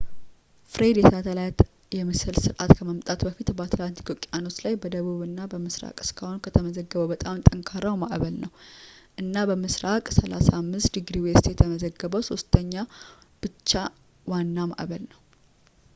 ፍሬድ 0.73 0.97
የሳተላይት 0.99 1.59
የምስል 1.97 2.35
ስርአት 2.43 2.71
ከመምጣቱ 2.77 3.19
በኋላ 3.27 3.51
በአትላንቲክ 3.57 4.07
ውቅያኖስ 4.11 4.55
ላይ 4.65 4.73
በደቡብ 4.83 5.19
እና 5.27 5.45
ምስራቅ 5.65 5.95
እስካሁን 6.05 6.41
ከተመዘገበው 6.45 7.07
በጣም 7.13 7.43
ጠንካራው 7.49 7.97
ማዕበል 8.03 8.35
ነው፣ 8.45 8.51
እና 9.23 9.35
በምስራቅ 9.51 10.03
35 10.19 11.01
°w 11.15 11.31
የተመዘገበው 11.51 12.27
ሶስተኛው 12.31 12.87
ብቻ 13.45 13.71
ዋና 14.33 14.57
ማዕበል 14.73 15.05
ነው 15.13 15.21